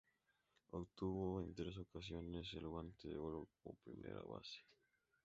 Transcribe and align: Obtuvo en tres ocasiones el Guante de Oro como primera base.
Obtuvo 0.71 1.43
en 1.43 1.53
tres 1.53 1.77
ocasiones 1.77 2.51
el 2.55 2.67
Guante 2.67 3.07
de 3.07 3.19
Oro 3.19 3.49
como 3.61 3.75
primera 3.83 4.19
base. 4.23 4.57